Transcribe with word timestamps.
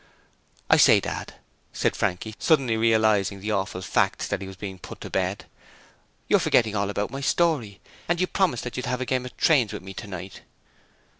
'I 0.71 0.77
say, 0.77 0.99
Dad,' 0.99 1.35
said 1.73 1.95
Frankie, 1.95 2.33
suddenly 2.39 2.75
realizing 2.75 3.39
the 3.39 3.51
awful 3.51 3.83
fact 3.83 4.31
that 4.31 4.41
he 4.41 4.47
was 4.47 4.55
being 4.55 4.79
put 4.79 4.99
to 5.01 5.11
bed. 5.11 5.45
'You're 6.27 6.39
forgetting 6.39 6.75
all 6.75 6.89
about 6.89 7.11
my 7.11 7.21
story, 7.21 7.79
and 8.09 8.19
you 8.19 8.25
promised 8.25 8.63
that 8.63 8.75
you'd 8.75 8.87
have 8.87 9.01
a 9.01 9.05
game 9.05 9.25
of 9.25 9.37
trains 9.37 9.71
with 9.73 9.83
me 9.83 9.93
tonight.' 9.93 10.41